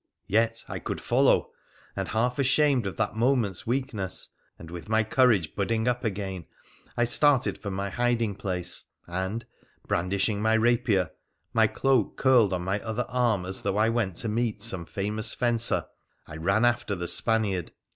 [0.25, 1.51] Yet, I could follow!
[1.95, 6.47] And, half ashamed of that moment's weakness, and with my courage budding up again,
[6.97, 9.45] I started from my hiding place, and,
[9.87, 11.11] bran dishing my rapier,
[11.53, 15.35] my cloak curled on my other arm as though I went to meet some famous
[15.35, 15.85] fencer,
[16.25, 17.71] I ran after the Spaniard.